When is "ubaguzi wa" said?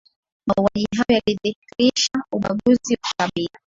2.31-3.01